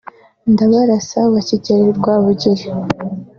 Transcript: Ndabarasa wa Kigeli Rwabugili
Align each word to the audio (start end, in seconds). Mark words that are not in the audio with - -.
Ndabarasa 0.51 1.19
wa 1.33 1.41
Kigeli 1.47 1.89
Rwabugili 1.99 2.65